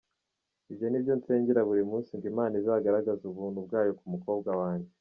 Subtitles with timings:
[0.71, 4.89] Ibyo ni byo nsengera buri munsi ngo Imana izagargaze Ubuntu bwayo ku mukobwa wanjye.